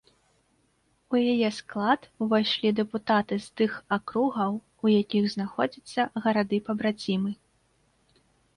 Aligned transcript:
У 1.15 1.19
яе 1.33 1.49
склад 1.57 2.07
увайшлі 2.27 2.71
дэпутаты 2.79 3.39
з 3.45 3.61
тых 3.61 3.71
акругаў, 3.99 4.51
у 4.87 4.95
якіх 5.01 5.31
знаходзяцца 5.37 6.01
гарады-пабрацімы. 6.27 7.31